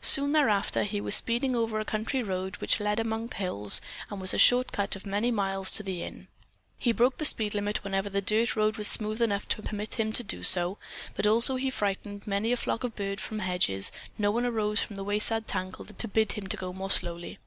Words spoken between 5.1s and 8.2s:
miles to the Inn. He broke the speed limit whenever the